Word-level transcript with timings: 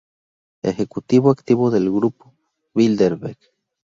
Ejecutivo 0.63 1.29
activo 1.29 1.69
del 1.69 1.91
grupo 1.91 2.33
Bilderberg. 2.73 3.37